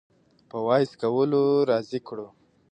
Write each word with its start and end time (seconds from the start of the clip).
په 0.49 0.57
واپس 0.67 0.91
کولو 1.01 1.43
راضي 1.69 1.99
کړو 2.07 2.27